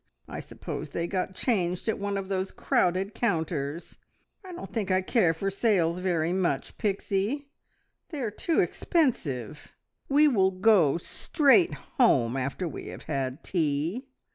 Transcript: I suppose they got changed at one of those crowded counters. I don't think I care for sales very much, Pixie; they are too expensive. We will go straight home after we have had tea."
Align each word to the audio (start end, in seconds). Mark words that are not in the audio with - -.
I 0.27 0.39
suppose 0.39 0.89
they 0.89 1.05
got 1.05 1.35
changed 1.35 1.87
at 1.87 1.99
one 1.99 2.17
of 2.17 2.27
those 2.27 2.49
crowded 2.49 3.13
counters. 3.13 3.99
I 4.43 4.51
don't 4.51 4.73
think 4.73 4.89
I 4.89 5.03
care 5.03 5.31
for 5.31 5.51
sales 5.51 5.99
very 5.99 6.33
much, 6.33 6.79
Pixie; 6.79 7.49
they 8.09 8.21
are 8.21 8.31
too 8.31 8.61
expensive. 8.61 9.75
We 10.09 10.27
will 10.27 10.49
go 10.49 10.97
straight 10.97 11.73
home 11.99 12.35
after 12.35 12.67
we 12.67 12.87
have 12.87 13.03
had 13.03 13.43
tea." 13.43 14.07